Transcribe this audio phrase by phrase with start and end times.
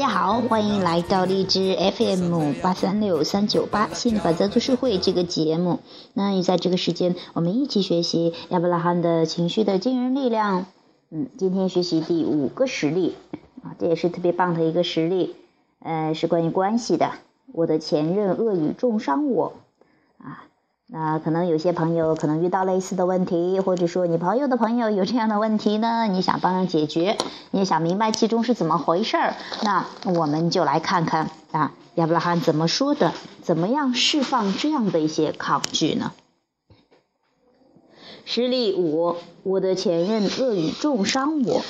[0.00, 5.80] 大家好，欢迎来到荔枝 FM 八三六三九八心理法则读书会这个节目。
[6.14, 10.64] 那也在这个时间，我们一起学习亚伯拉罕的情绪的惊人力量。
[11.10, 13.14] 嗯，今天学习第五个实例
[13.62, 15.36] 啊，这也是特别棒的一个实例，
[15.80, 17.12] 呃，是关于关系的。
[17.52, 19.52] 我的前任恶语重伤我
[20.16, 20.46] 啊。
[20.92, 26.08] 那可能有些朋友可能遇到类似的问题，或者说你朋友的朋友有这样的问题呢？
[26.08, 27.16] 你想帮人解决，
[27.52, 29.86] 你也想明白其中是怎么回事儿，那
[30.16, 36.12] 我们就来看看啊，亚伯拉罕怎么说的，怎么样释放这样的一些抗拒呢？
[38.24, 39.14] 实例五：
[39.44, 41.62] 我的前任恶语重伤我。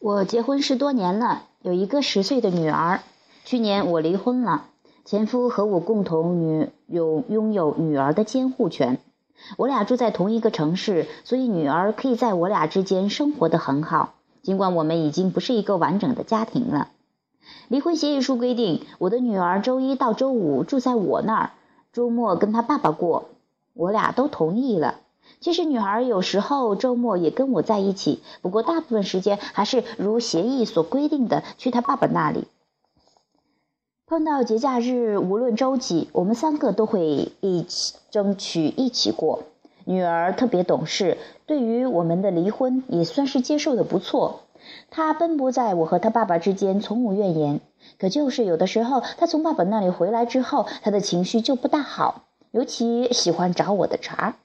[0.00, 3.00] 我结婚十多年了，有一个十岁的女儿。
[3.46, 4.66] 去年我离婚了。
[5.04, 8.98] 前夫和我共同女有拥有女儿的监护权，
[9.58, 14.14] 我俩住在同一个城市，所以女儿可以在我俩之间生活的很好。
[14.40, 16.88] 尽管我们已经不是一个完整的家庭了。
[17.68, 21.50] 离婚协议书规定，我的女儿周一到周五住在我那儿，
[21.92, 23.28] 周末跟她爸爸过。
[23.74, 25.00] 我俩都同意了。
[25.40, 32.46] 其实女儿有时候周末也跟我在一起，不过大部分时间还是如协议所规定的去她爸爸那里。
[34.06, 39.44] 碰到节假日，无论周几，我们三个都会一起争取一起过。
[39.86, 41.16] 女儿特别懂事，
[41.46, 44.42] 对于我们的离婚也算是接受的不错。
[44.90, 47.60] 她奔波在我和她爸爸之间，从无怨言。
[47.98, 54.36] 可就是有的时候，她从爸爸那里回来之后，她的情绪就不大好，尤其喜欢找我的茬。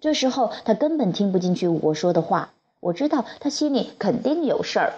[0.00, 4.92] 这时候她根本听不进去我说的话，我知道她心里肯定有事儿。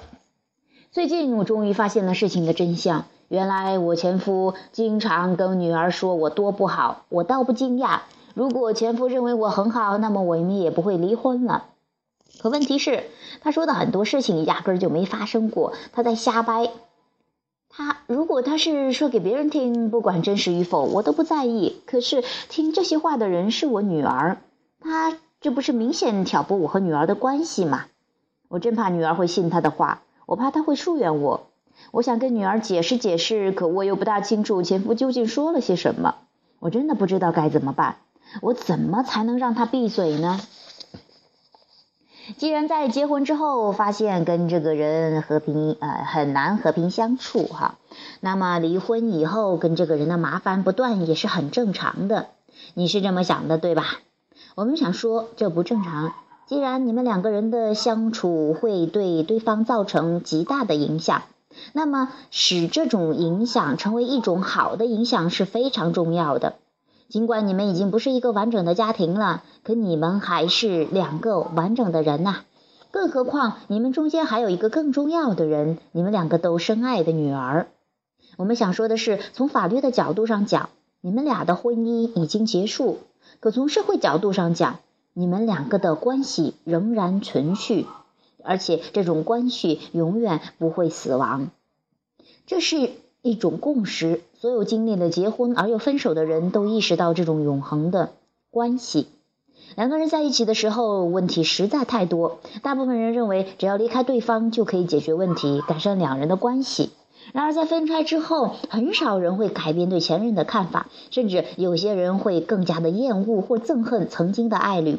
[0.91, 3.05] 最近我终于发现了事情的真相。
[3.31, 8.01] 原来我前夫经常跟女儿说我多不好，我倒不惊讶。
[8.35, 11.67] 如果前夫认为我很好，那么我们也不会离婚了。
[12.41, 13.05] 可问题是，
[13.41, 16.73] 他说的很多事情压根儿就没发生过，他在瞎掰。
[17.69, 21.81] 他如果他是说给别人听，不管真实与否，我都不在意。
[21.87, 24.39] 可是听这些话的人是我女儿，
[24.81, 27.85] 他这不是明显挑拨我和女儿的关系吗？
[28.49, 31.47] 我真怕女儿会信他的话，我怕他会疏远我。
[31.91, 36.17] 我想跟女儿解释解释，可我又不大清楚前夫究竟说了些什么。
[36.59, 37.97] 我真的不知道该怎么办。
[38.43, 40.41] 我怎么才能让他闭嘴呢？
[42.39, 47.79] 既然在结婚之后发现跟这个人和平呃很难和平相处哈，
[48.21, 52.29] 那么离婚以后跟这个人的麻烦不断也是很正常的。
[52.75, 53.85] 你是这么想的对吧？
[54.55, 56.15] 我们想说这不正常。
[56.47, 61.23] 既然你们两个人的相处会对对方造成极大的影响。
[61.73, 66.55] 那么，使这种影响成为一种好的影响是非常重要的。
[67.09, 72.43] 尽管你们已经不是一个完整的家庭了，可你们还是两个完整的人呐。
[72.93, 77.69] 更何况，你们中间还有一个更重要的人，你们两个都深爱的女儿。
[78.37, 82.99] 我们想说的是，从法律的角度上讲，你们俩的婚姻已经结束；
[83.41, 84.79] 可从社会角度上讲，
[85.13, 87.87] 你们两个的关系仍然存续。
[88.45, 91.51] 而且这种关系永远不会死亡，
[92.47, 92.91] 这是
[93.23, 94.23] 一种共识。
[94.35, 98.13] 所有经历了结婚而又分手的人都意识到这种永恒的
[98.51, 99.09] 关系。
[99.77, 102.41] 两个人在一起的时候，问题实在太多。
[102.63, 106.91] 大部分人认为，只要离开对方就可以解决问题，改善两人的关系。
[107.33, 114.99] 然而，在分开之后，很少人会改变对前任的看法，甚至有些人会更加的厌恶或憎恨曾经的爱侣。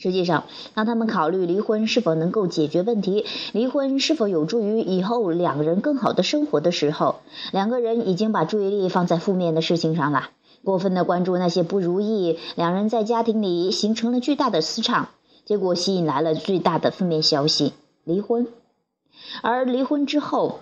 [0.00, 0.44] 实际上，
[0.74, 7.16] 当他们考虑离婚是否能够解决问题，离婚是否有助于以后两人更好的生活的时候，
[7.52, 10.30] 两个人已经把注意力放在负面的事情上了，
[10.62, 15.08] 过分的关注那些不如意，两人在家庭里形成了巨大的磁场，
[15.44, 17.72] 结果吸引来了最大的负面消息——
[18.04, 18.46] 离婚。
[19.42, 20.60] 而离婚之后，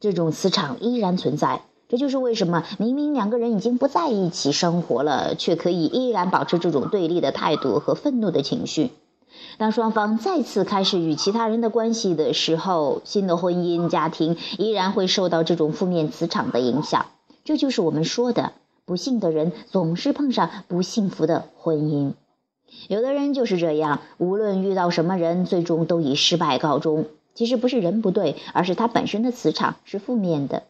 [0.00, 1.62] 这种磁场依然存在。
[1.90, 8.92] 这就是为什么明明两个人已经不在一起生活了，却可以依然保持这种对立的态度和愤怒的情绪。
[9.58, 17.06] 当双方再次开始与其他人的关系的时候，新的婚姻家庭依然会受到这种负面磁场的影响。
[17.44, 18.52] 这就是我们说的，
[18.84, 22.12] 不幸的人总是碰上不幸福的婚姻。
[22.86, 27.06] 有的人就是这样，无论遇到什么人，最终都以失败告终。
[27.34, 30.62] 其实不是人不对，而是他本身的磁场是负面的。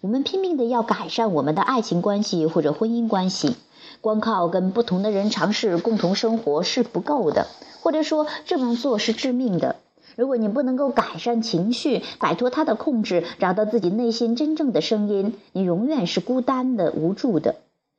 [0.00, 3.56] 我们拼命的要改善我们的爱情关系或者婚姻关系，
[4.00, 7.46] 光靠跟不同的人尝试共同生活是不够的，
[7.80, 9.76] 或者说这么做是致命的。
[10.16, 17.56] 如果你不能够改善情绪，摆脱他的控制，找到自己内心真正的声音，你永远是孤单的、无助的。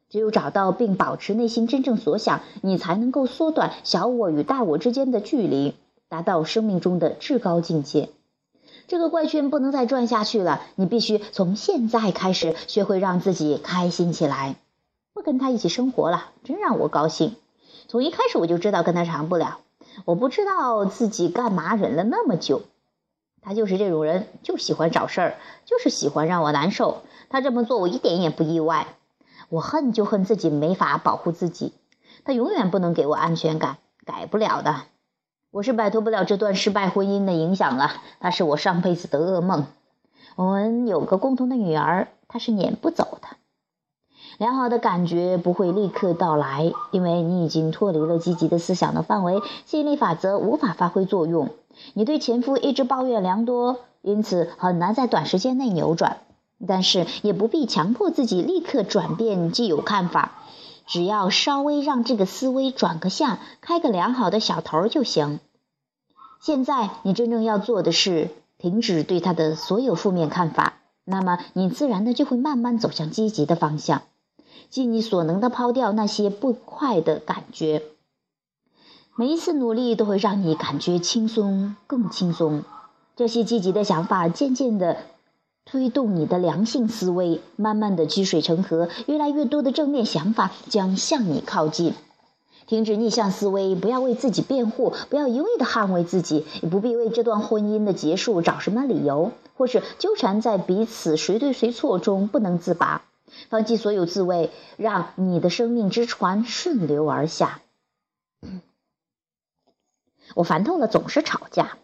[0.10, 5.76] 只有找到并保持内心真正所想，你才能够缩短小我与大我之间的距离，
[6.10, 8.10] 达到生命中的至高境界。
[8.90, 14.56] 这个怪圈不能再转下去了，你必须从现在开始学会让自己开心起来。
[15.14, 17.36] 不跟他一起生活了，真让我高兴。
[17.88, 19.60] 从一开始我就知道跟他长不了。
[20.06, 22.64] 我不知道自己干嘛忍了那么久。
[23.44, 27.04] 他就是这种人，就喜欢找事儿，就是喜欢让我难受。
[27.30, 28.88] 他这么做，我一点也不意外。
[29.50, 31.74] 我恨就恨自己没法保护自己。
[32.26, 34.82] 他永远不能给我安全感，改不了的。
[35.52, 39.66] 我是摆脱不了这段失败婚姻的影响了，他是我上辈子的噩梦。
[40.36, 43.28] 我们有个共同的女儿，她是撵不走的。
[44.38, 51.50] 良好的感觉不会立刻到来，因为你已经脱离了积极的思想的范围，吸引力法则无法发挥作用。
[51.96, 56.18] 你对前夫一直抱怨良多，因此很难在短时间内扭转。
[56.68, 60.39] 但是也不必强迫自己立刻转变既有看法。
[60.90, 65.40] 只要稍微让这个思维转个向，开个良好的小头就行。
[66.42, 70.74] 现在你真正要做的是停止对他的所有负面看法，
[71.06, 74.02] 那么你自然的就会慢慢走向积极的方向，
[74.72, 77.84] 尽你所能的抛掉那些不快的感觉。
[79.16, 82.64] 每一次努力都会让你感觉轻松，更轻松。
[83.16, 84.98] 这些积极的想法渐渐的。
[85.72, 91.94] 推动你的良性思维，慢慢的积水成河，越来越多的正面想法将向你靠近。
[92.66, 103.04] 停止逆向思维，不要为自己辩护，不要一味的捍卫自己，也不必为这段婚姻的结束找什么理由，或是纠缠在彼此谁对谁错中不能自拔。
[103.50, 107.62] 放弃所有自卫，让你的生命之船顺流而下。
[110.34, 111.78] 我烦透了，总是吵架。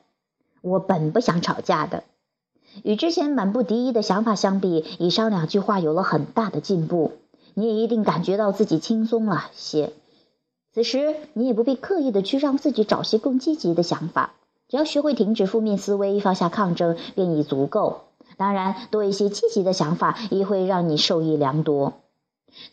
[0.61, 2.03] 我本不想吵架的。
[2.83, 7.13] 与之前满不敌意的想法相比，以上两句话有了很大的进步。
[7.53, 9.93] 你也一定感觉到自己轻松了些。
[10.73, 14.33] 此时，你也不必刻意的去让自己找些更积极的想法，
[14.67, 18.01] 只要学会停止负面思维，放下抗争，便已足够。
[18.35, 21.93] 当然，多一些积极的想法也会让你受益良多。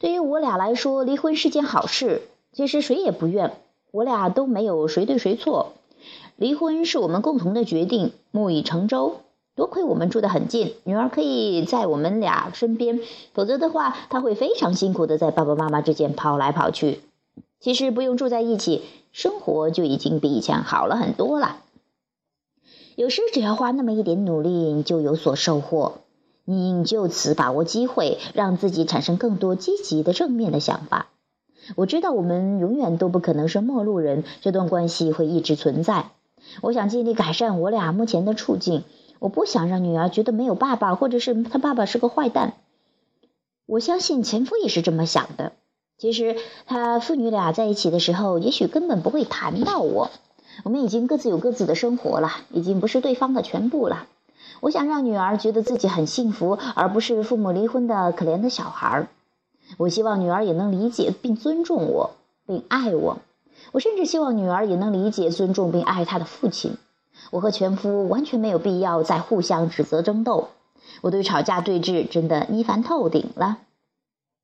[0.01, 2.23] 对于我俩来说，离婚是件好事。
[2.53, 3.53] 其实谁也不怨，
[3.93, 5.75] 我俩都没有谁对谁错。
[6.35, 9.21] 离婚是我们共同的决定，木已成舟。
[9.55, 13.01] 多亏我们住得很近，女儿可以在我们俩身边，
[13.35, 17.01] 否则的话，她会非常辛苦的在爸爸妈妈之间跑来跑去。
[17.61, 18.83] 其实不用住在一起，
[19.13, 21.59] 生活就已经比以前好了很多了。
[22.97, 25.99] 有时只要花那么一点努力，就有所收获。
[26.45, 31.09] 你就此把握机会，让自己产生更多积极的正面的想法。
[31.77, 36.11] 我知道我们永远都不可能是陌路人，这段关系会一直存在。
[36.63, 38.83] 我想尽力改善我俩目前的处境。
[39.23, 42.55] 我不想让女儿觉得没有爸爸，或者是她爸爸是个坏蛋。
[43.67, 45.53] 我相信前夫也是这么想的。
[45.97, 46.35] 其实
[46.67, 50.11] 他父女俩在一起的时候，也许根本不会谈到我。
[50.65, 54.09] 我们已经各自有各自的生活了，已经不是对方的全部了。
[54.59, 59.07] 我想让女儿觉得自己很幸福，而不是父母离婚的可怜的小孩。
[59.77, 62.11] 我希望女儿也能理解并尊重我，
[62.45, 63.19] 并爱我。
[63.71, 66.77] 我甚至希望女儿也能理解、尊重并爱她的父亲。
[67.33, 70.51] 我和前夫完全没有必要再互相指责争斗，
[71.01, 73.57] 我对吵架对峙真的腻烦透顶了。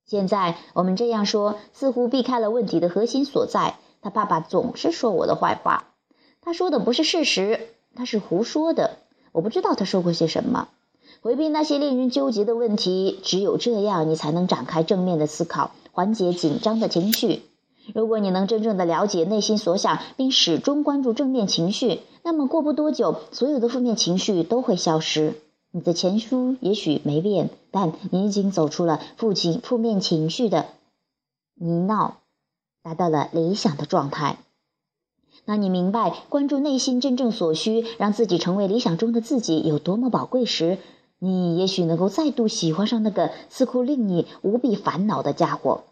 [0.07, 3.75] 现在我们这样说，似乎避开了问题的核心所在。
[4.01, 5.85] 他爸爸总是说我的坏话，
[6.41, 8.97] 他说的不是事实，他是胡说的。
[9.33, 10.69] 我不知道他说过些什么。
[11.21, 17.43] 回避那些令人纠结的问题，只有这样，你才能展开正面的思考，缓解紧张的情绪。
[17.95, 25.35] 如果你能真正的了解内心所想，并始终关注正面情绪，那么过不多久，所有的负面情绪都会消失。
[25.71, 30.67] 你的前夫也许没变，但你已经走出了负情负面情绪的
[31.55, 32.13] 泥淖，
[32.83, 34.39] 达到了理想的状态。
[35.45, 40.79] 当你明白关注内心真正所需，让自己成为理想中的自己有多么宝贵时，
[41.19, 45.85] 你也许能够再度喜欢上那个似乎令你无比烦恼的家伙。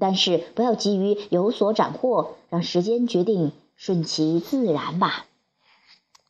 [0.00, 5.26] 但是不要急于有所斩获，让时间决定，顺其自然吧。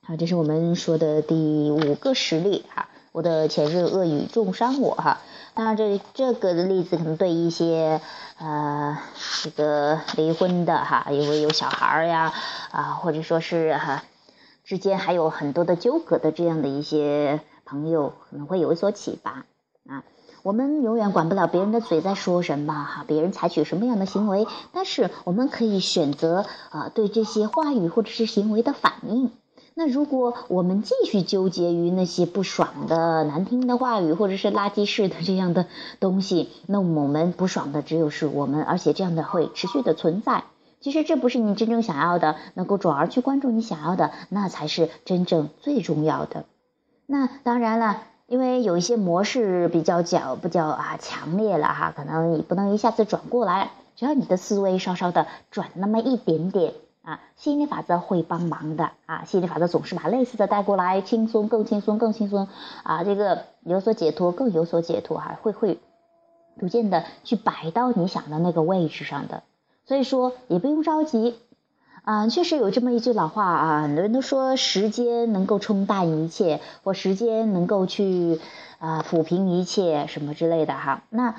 [0.02, 2.88] 好，这是我们说的第五个实例哈。
[3.12, 5.20] 我的前任恶语重伤我哈。
[5.54, 8.00] 那这这个的例子可能对一些
[8.38, 8.98] 呃
[9.42, 12.32] 这个离婚的哈，因为有小孩呀
[12.70, 14.02] 啊，或者说是哈
[14.64, 19.44] 之间还有很多的纠葛的这样的一些朋友，可能会有所启发
[19.86, 20.02] 啊。
[20.42, 29.30] 我们永远管不了别人的嘴在说什么哈，别人采取什么样的行为，但是我们可以选择啊对这些话语或者是行为的反应。
[29.74, 35.66] 那如果我们继续纠结于那些不爽的难听的话语或者是垃圾式的这样的
[35.98, 40.44] 东西，那我们不爽的只有是我们，而且这样的会持续的存在。
[40.80, 46.44] 其实这不是你真正想要的，能够转而去关注你想要的，那才是真正最重要的。
[47.06, 48.02] 那当然了，
[48.32, 53.72] 因为有一些模式比较较比较啊强烈了哈，可能你不能一下子转过来。
[53.94, 56.72] 只要你的思维稍稍的转那么一点点
[57.02, 59.24] 啊，吸引力法则会帮忙的啊。
[59.26, 62.48] 吸引力法则总是把类似的带过来，轻松更轻松更轻松
[62.84, 65.78] 啊，这个有所解脱更有所解脱哈，会会
[66.58, 69.42] 逐渐的去摆到你想的那个位置上的。
[69.84, 71.36] 所以说也不用着急
[72.02, 78.40] 啊，确实有这么一句老话啊，很多人都说时间能够冲淡一切，或时间能够去
[78.78, 81.34] 啊抚平一切什么之类的哈，那。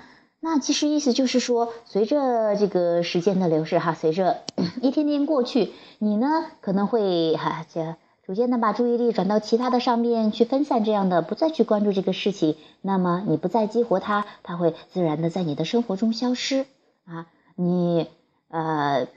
[0.46, 4.42] 那其实意思就是说，随着这个时间的流逝哈，随着
[4.82, 6.28] 一天天过去，你呢
[6.60, 16.66] 可能会哈这逐渐的把注意力转到其他的上面去分散，这样的不再去关注这个事情，那么你不再激活它，它会自然的在你的生活中消失
[17.06, 17.28] 啊。
[17.56, 18.10] 你
[18.50, 19.08] 呃，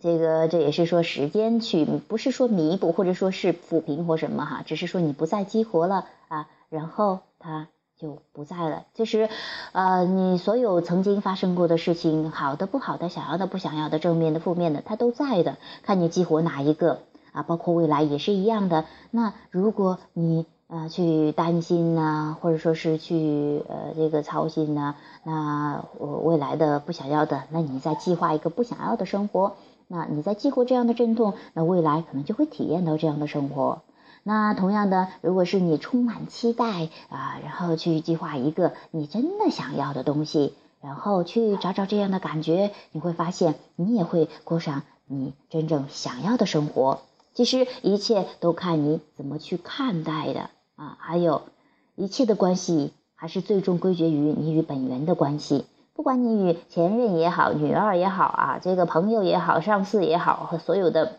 [0.00, 7.68] 这个这也是说时间去不是说弥补或者说是抚平或什么哈，只是说你不再激活了啊，然后它。
[8.00, 8.86] 就不在了。
[8.94, 9.28] 其实，
[9.72, 15.58] 呃，你所有曾经发生过的事情，好的、不好的、想要的、不想要的、正面的、负面的，它都在的。
[15.82, 17.00] 看你激活哪一个
[17.32, 17.42] 啊？
[17.42, 18.86] 包括未来也是一样的。
[19.10, 29.56] 那如果你呃去担心呐，或者说是去呃这个操心呐，那我未来的不想要的，那你再计划一个不想要的生活。
[29.92, 33.82] 那你在激活这样的阵痛，那未来可能就会体验到这样的生活。
[34.22, 47.00] 那同样的，如果是你充满期待啊，然后去计划一个你真的想要的东西，然后去找找这样的感觉，你会发现你也会过上你真正想要的生活。
[47.34, 51.42] 其实一切都看你怎么去看待的啊，还有
[51.96, 55.64] 一切的关系还是最终归结于你与本源的关系。
[56.00, 61.18] 不管你与前任也好，女二也好啊，这个朋友也好，上司也好，和所有的。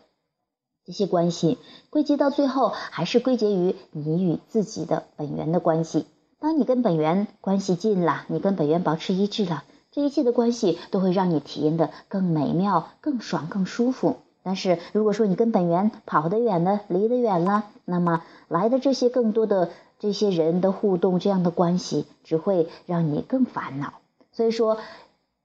[0.84, 1.60] 这些关系
[1.92, 6.08] 归结到最后，还是归结于你与自己的本源的关系。
[6.40, 14.16] 当你跟本源关系近了，你跟本源保持一致了，这一切的关系都会让你体验的更美妙、更爽、更舒服。
[14.42, 19.70] 但是如果说你跟本源跑得远了、离得远了，那么来的这些更多的
[20.00, 24.01] 这些人的互动，这样的关系只会让你更烦恼。
[24.32, 24.78] 所以说，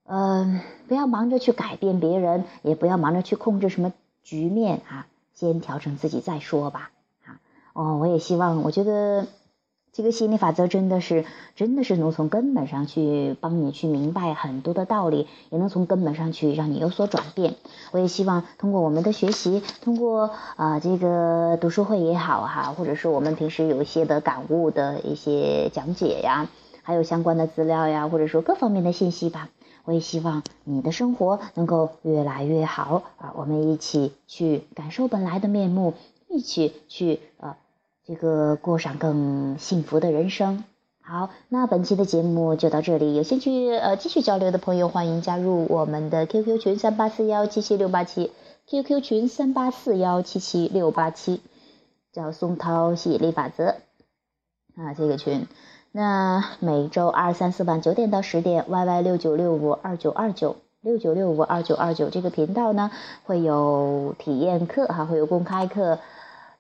[0.05, 5.07] 嗯，不要忙着去改变别人，也不要忙着去控制什么局面啊。
[5.35, 6.91] 先调整自己再说吧，
[7.27, 7.41] 啊，
[7.75, 9.27] 哦，我也希望，我觉得
[9.93, 17.57] 这个心理法则真的是，真的是能从根本上去帮你去明白很多的道理，也能从根本上去让你有所转变。
[17.91, 26.49] 我也希望通过我们的学习，通过啊这个读书会也好哈，或者是我们平时有一些的感悟的一些讲解呀，
[26.87, 29.49] 还有相关的资料呀，或者说各方面的信息吧。
[29.83, 33.35] 我也希望你的生活能够越来越好啊！
[33.37, 35.95] 我们一起去感受本来的面目，
[36.29, 37.57] 一起去呃，
[38.05, 40.63] 这个过上更幸福的人生。
[41.01, 43.17] 好，那本期的节目就到这里。
[43.17, 48.31] 有兴趣呃继续交流的朋友，欢迎加入我们的 QQ 群三八四幺七七六八七
[48.69, 51.41] ，QQ 群三八四幺七七六八七，
[52.13, 53.77] 叫松涛吸引力法则
[54.77, 55.49] 啊，这个群。
[55.97, 62.91] 那每周二、三、四晚九点到十点，Y Y 六九六五二九二九六九六五二九二九这个频道呢，
[63.25, 65.99] 会有体验课哈，会有公开课，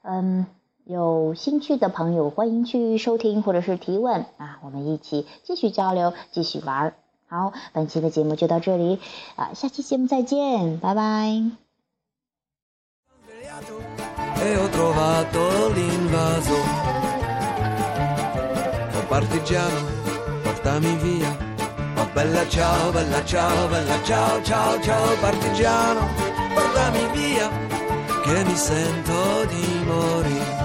[0.00, 0.46] 嗯，
[0.84, 6.94] 有兴趣的朋友欢迎去收听或者是提问啊，我们一起继续交流，继续玩儿。
[7.26, 9.00] 好，本期的节目就到这里
[9.34, 11.42] 啊，下期节目再见，拜拜。
[19.16, 19.80] Partigiano,
[20.42, 21.34] portami via.
[21.96, 26.06] Oh bella ciao, bella ciao, bella ciao, ciao, ciao partigiano,
[26.52, 27.48] portami via,
[28.24, 30.64] che mi sento di morire.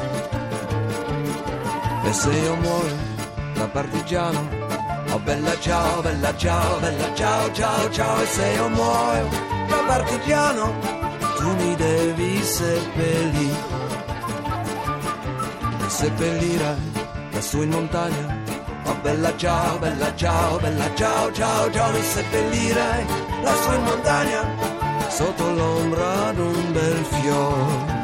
[2.03, 2.97] E se io muoio
[3.53, 4.41] da partigiano,
[5.11, 9.29] oh bella ciao, bella ciao, bella ciao, ciao, ciao, e se io muoio
[9.69, 10.73] da partigiano,
[11.37, 13.79] tu mi devi seppellire.
[15.85, 17.00] E seppellirai
[17.41, 18.37] lassù in montagna.
[19.01, 23.05] Bella ciao, bella ciao, bella ciao, ciao, ciao, mi seppellirai
[23.41, 24.41] lassù in montagna.
[25.09, 27.99] Sotto l'ombra d'un bel fiore.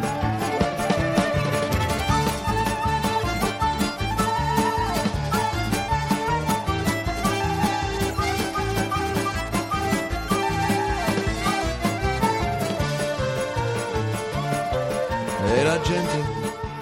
[15.53, 16.25] E la gente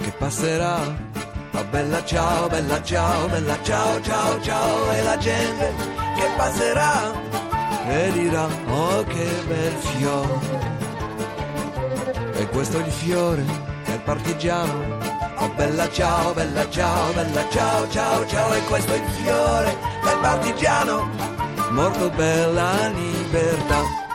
[0.00, 1.15] che passerà
[1.58, 5.72] Oh bella ciao, bella ciao, bella ciao, ciao, ciao e la gente
[6.14, 7.12] che passerà
[7.88, 10.38] e dirà oh che bel fiore.
[12.34, 13.42] E questo è il fiore
[13.86, 14.98] del partigiano,
[15.38, 20.18] Oh bella ciao, bella ciao, bella ciao, ciao, ciao, e questo è il fiore del
[20.20, 21.08] partigiano,
[21.70, 24.05] morto per la libertà.